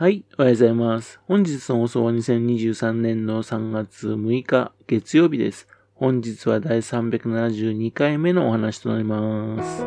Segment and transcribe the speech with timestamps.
[0.00, 1.20] はい、おはようございます。
[1.28, 5.68] 本日の放送は2023年の3月6日月曜日です。
[5.94, 9.82] 本日は第372回目のお話となります。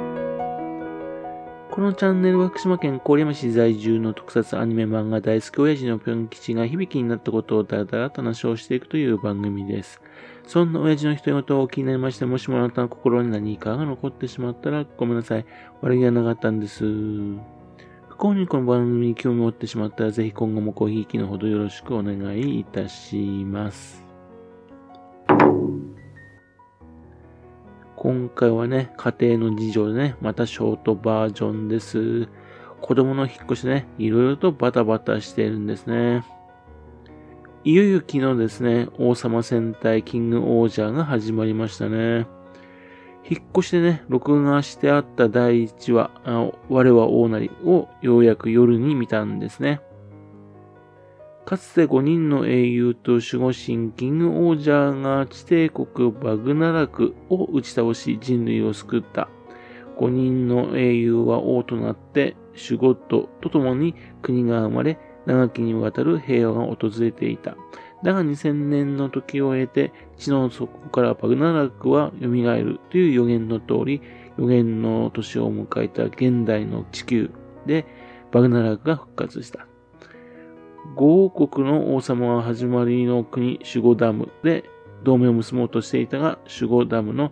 [1.72, 10.00] このチャンネルは福島県郡山市在住の特撮アニメ漫画大好き親父のぴょん吉が響きになったことをだらだらと話をしていくという番組です。
[10.46, 15.46] そんな親父の人事を気になりまして、もしもあなたの心に何かが残ってしまったらごめんなさい。
[15.82, 16.86] 悪気はなかったんです。
[18.24, 24.02] 不幸にこの番組に興味を持ってしまったら、ぜひ今後もごひいきのほどよろしくお願いいたします。
[27.98, 32.30] 今回はね、家庭の事情でね、またショートバージョンです。
[32.80, 36.24] 子供の引っ越しね、いろいろとバタバタしているんですね。
[37.66, 42.26] いよいよ昨日ですね、王様戦隊キングオージャーが始まりましたね。
[43.30, 46.12] 引っ越しでね、録画してあった第1話、
[46.70, 49.82] 我は大なりをようやく夜に見たんですね。
[51.46, 59.30] かつて5人の英雄と守護神キングオージャーが地帝国バグナラクを打ち倒し人類を救った。
[59.98, 67.56] 5人の英雄は王となってシュゴッドと共に国が生まれ、長きにわたる平和が訪れていた。
[68.04, 74.02] だが2000年の時を経て、地の底からバグナラクは蘇るという予言の通り、
[74.38, 77.32] 予言の年を迎えた現代の地球
[77.66, 77.86] で
[78.32, 79.68] バグナラクが復活した。
[80.96, 84.66] 5王国の王様は始まりの国シュゴダムで
[85.04, 87.32] 同盟を結ぼうとしていたが、シュゴダムの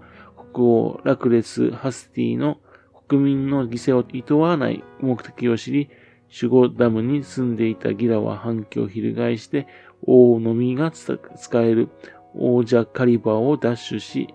[0.53, 2.59] 国王ラクレス・ハスティの
[3.07, 5.89] 国民の犠牲を厭わない目的を知り、
[6.29, 9.67] シュゴダムに住んでいたギラは反旗を翻して
[10.05, 11.89] 王のみが使える
[12.33, 14.33] 王者カリバーを奪取し、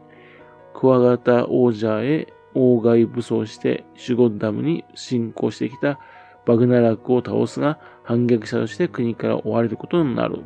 [0.74, 5.98] クワガタ王者へ王外武装してシュゴッダムに侵攻してきた
[6.46, 10.40] バグナラクを倒すが反逆者として国から追われることになる。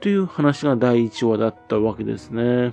[0.00, 2.72] という話が第1話だったわけですね。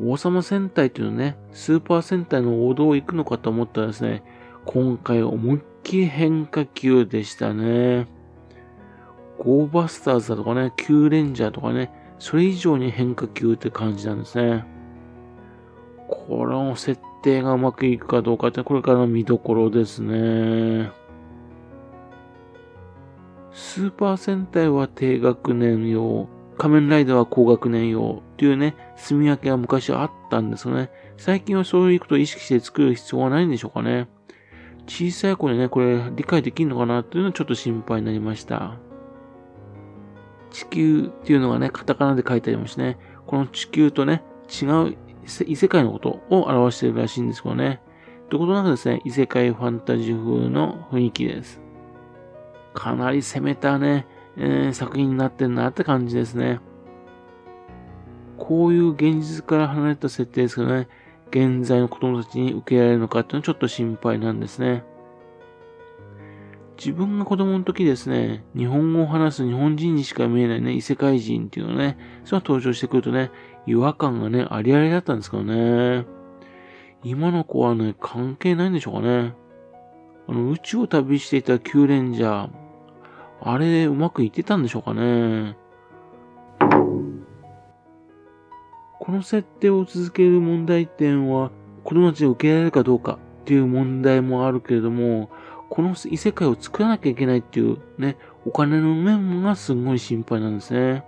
[0.00, 4.22] 王様戦隊というのね、スーパー戦隊の王道を行くのかと思ったらですね、
[4.64, 8.06] 今回思いっきり変化球でしたね。
[9.38, 14.64] ゴーバスターズだとかね、キューレンジャーとかね、それ以上に変化球って感じなんですね。
[16.08, 20.90] この設定がうまくいくかどうかってこれからの見どころですね。
[23.52, 26.28] スーパー戦隊は低学年用、
[26.58, 30.90] 仮面ライダーは高学年用っていうね、住み分けが昔あったんですよね。
[31.16, 34.08] 最近はそういうことを意識して作る必要はないんでしょうかね。
[34.86, 38.76] 小さい子にね、これ理解できるのかなっていうのはちょっと心配になりました。
[40.54, 42.96] 地球っていうのがね、カタカナで書いてありますね。
[43.26, 44.22] この地球とね、
[44.62, 44.96] 違う
[45.48, 47.80] 異世界のことを表しているらしいんですけどね。
[48.30, 51.60] ということなくですね、異世界ファンタジー風の雰囲気です。
[52.72, 54.06] かなり攻めたね、
[54.36, 56.60] えー、作品になってるなって感じですね。
[58.38, 60.86] こういう現実から離れた設定ですけどね、
[61.30, 64.84] 現在の子供たちに受けられるのかっていうのはちょっと心配なんですね。
[66.76, 73.30] 自分が子供の時ですね、日本語を話す日本人にしか見えないね、異世界人っていうのね、それが登場してくるとね、
[73.66, 76.06] 違和感がね、ありありだったんですけどね。
[77.04, 79.34] 今の子はね、関係ないんでしょうかね。
[80.26, 82.50] あの、宇宙を旅していたキューレンジャー、
[83.42, 85.56] あれ、うまくいってたんでしょうかね。
[88.98, 91.50] この設定を続ける問題点は、
[91.84, 95.28] 子供たちに受けられるかどうかっていう問題もあるけれども、
[95.74, 101.04] この異世界を作らなきゃいけないっていうね、お金の面がすごい心配なんですね。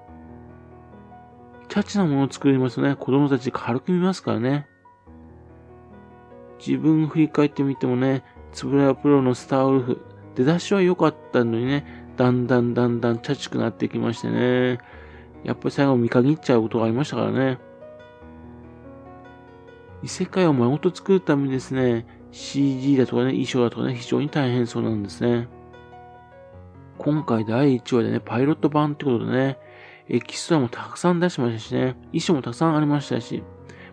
[1.69, 4.67] チャッチなものを作りますとね、子供たち軽く見ますからね。
[6.59, 10.01] 自分振り返ってみてもね、つぶらやプロのスターウルフ、
[10.35, 14.81] 出だしは良かったのにね、だんだんだんだんチャチくなってきましてね。
[15.45, 17.61] やっぱり最後見限っちゃうことがありましたからね。
[20.03, 22.05] 異世界を丸ごと作るためにですね、
[22.37, 25.49] CG だとかね、衣装だとかね、非常に大変そうなんですね。
[26.99, 29.59] 今回第1話でね、パイロット版ってことでね、
[30.11, 33.43] エキストラもたくさん出しましたしね、衣装もたくさんありましたし、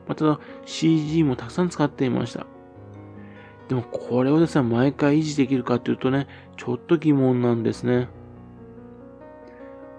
[0.10, 2.46] また CG もたくさん使っていました。
[3.70, 8.10] でもこれをですね、毎回維持できるかっていうとね、ちょっと疑問なんですね。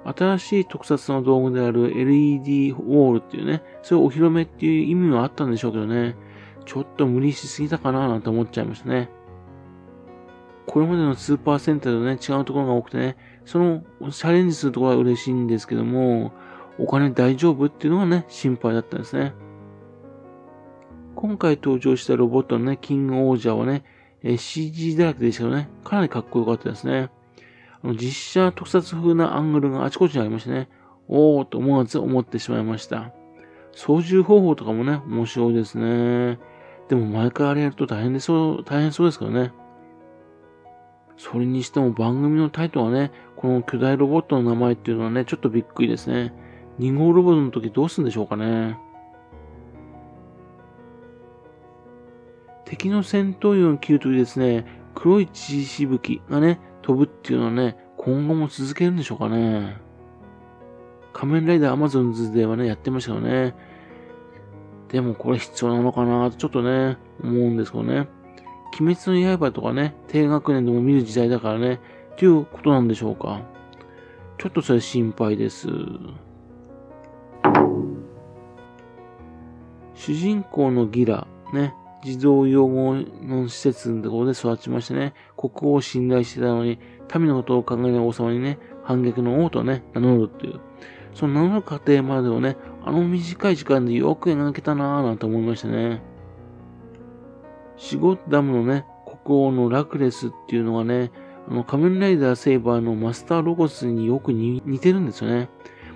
[0.04, 6.14] 新しい特撮の道具である LED ウォールっていうね、そういうお披露目っていう意味はあったんでしょうけどね、
[6.66, 9.10] ちょっと無理しすぎたかななんて思っちゃいましたね。
[10.66, 16.32] これまでのスーパーセンターとね、違うところが多くてね、そのチャレンジするところは嬉しいんですけども、
[16.78, 19.34] お金大丈夫っていうのがね、心配だったんですね。
[21.14, 23.84] 今回登場したロボットのね、キングオージャーはね、
[24.22, 27.10] え CG だらけでしたけどね、かなりかっこよかったですね。
[27.82, 30.68] あの実写特撮風なアングルがあちこちにありましてね、
[31.06, 33.12] おーと思わず思ってしまいました。
[33.72, 36.38] 操縦方法とかもね、面白いですね。
[36.88, 39.52] でも毎回あれやると大変でそう、大変そうですからね。
[41.16, 46.34] それにしても番組のタイトルはね、この巨大ロボットの名前っていうのはね、ちょっとびっくりですね。
[46.80, 48.78] 2号ロボットの時どうするんでしょうかね。
[52.64, 59.76] 敵の戦闘員を切るときですね、黒い血しぶきがね、飛ぶっていうのはね、今後も続けるんでしょうかね。
[61.12, 63.54] 仮面ライダーアマゾンズではね、やってましたよね。
[64.94, 68.06] でもこれ必要なのかなとちょっとね、思うんですけどね。
[68.80, 71.80] 鬼滅の刃とかね、低学年でも見る時代だからね、
[72.16, 73.40] ということなんでしょうか。
[74.38, 75.66] ちょっとそれ心配です。
[79.96, 81.74] 主人公のギラ、ね、
[82.04, 86.78] 児童養護の施設のところで育ちましてね、国王を信頼してたのに、
[87.12, 90.60] 民のことを考えない王様にね、反撃の王とね、名乗るっていう。
[91.14, 96.02] その名乗る過程までをね、あの短い時間でよく描けたなぁなんて思いましたね。
[97.76, 98.84] シゴッダムのね、
[99.24, 101.10] 国王のラクレスっていうのがね、
[101.48, 105.48] あの、仮面ライダーセイバーのマスターロゴスによく似てるんですよね。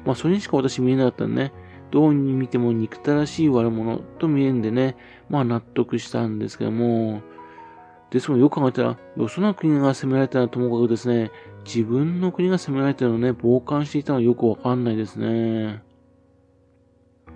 [0.04, 1.52] まあ、それにしか私見えなかったんでね、
[1.90, 4.96] どうに見ても憎たらしい悪者と見えんでね、
[5.28, 7.22] まあ納得したんですけども、
[8.10, 11.30] ですもよく考えたら、よその国が攻められたらともかくですね、
[11.64, 15.82] 自分の国が攻められたのをね、傍観していたのはよくわかんないですね。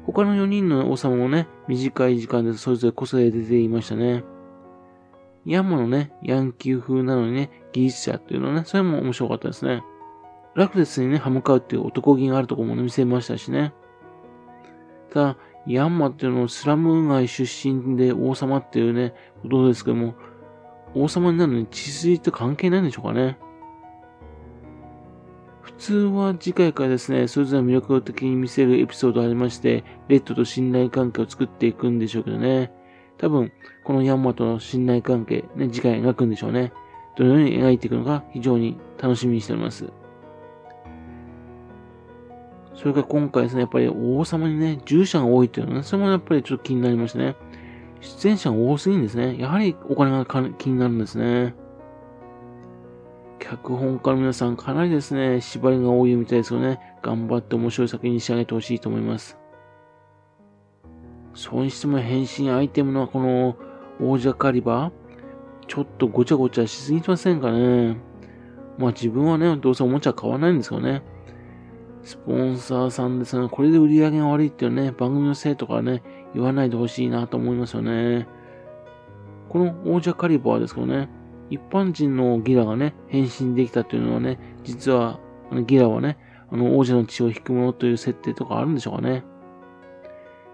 [0.06, 4.24] 他の4人の王様もね、短い時間でそれぞれ個性出ていましたね。
[5.46, 9.82] ヤンマのね、ヤンキー風なのにね、技術者っていうのはね、それも面白かったですね。
[10.54, 13.72] ラクレスにね、歯向かうっていう男気があるとこもね、見せましたしね。
[15.12, 20.14] ただ、ヤンマっていうのはスラム街出身で王様っていうね、ことですけども、
[20.94, 23.38] 王様になるのに血筋って関係ないんでしょうかね。
[25.82, 32.70] 普通は次回からですね、それぞれ魅力的に見せるエピソードありまして、レッドと信頼関係を作っていくんでしょうけどね。
[33.18, 33.50] 多分、
[33.82, 36.72] このヤンマとの信頼関係、ね、次回描くんでしょうね。
[37.16, 39.92] どのように描いていくのか非常に楽しみにしております。
[42.76, 47.34] それから今回ですね、やっぱり王様にね、従者が多いっていうのはね、それもやっぱりちょっと気になりましたね。
[48.00, 49.36] 出演者が多すぎんですね。
[49.36, 50.24] やはりお金が
[50.58, 51.56] 気になるんですね。
[53.52, 56.80] 脚本家の皆さん、かなりですね、縛りが多いみたいですよね。
[57.02, 59.36] 頑張って面白い作品に仕上げてほしいと思います。
[61.34, 63.56] それにしても変身アイテムのこの
[64.00, 67.98] 王者カリバー、ちょっとごちゃごちゃしすぎませんかね。
[68.78, 71.02] まあ自分はね、どうせおもちゃ買わないんですよね。
[72.04, 76.02] スポンサーさんですが、これで売り上げが悪いっていうね、番組のせいとかね、
[76.34, 78.26] 言わないでほしいなと思いますよね。
[79.50, 81.10] この王者カリバーですけどね、
[81.52, 85.20] 一般人のギラがね、変身できたっていうのはね、実は、
[85.50, 86.16] あのギラはね、
[86.50, 89.22] あの王者の血を引くものという設定とかあるんでしょうかね。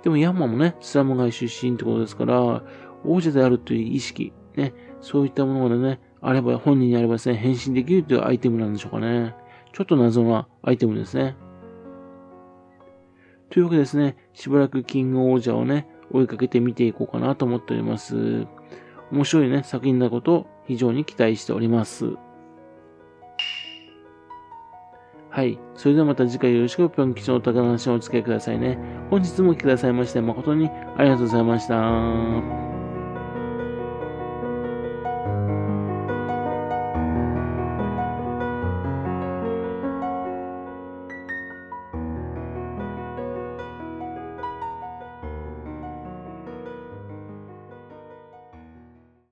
[0.02, 2.64] でもヤンマもね、スラム街出身ってことですから、
[3.04, 9.36] 王者であるという意識、ね、そういったものがね、あれば、本人にあればですね、変身できるというアイテムなんでしょうかね。
[9.72, 11.36] ちょっと謎なアイテムですね。
[13.50, 18.46] というわけですね、しばらくキング王者をね、追いかけて見ていこうかなと思っております。
[19.10, 22.16] 面白いね、作品なことを非常に期待しております。
[25.30, 25.58] はい。
[25.74, 28.78] それではまた次回よろしくぴょん吉の宝の話をお付き合いくださいね。
[29.10, 32.67] 本日も来てくださいまして誠にありがとうございました。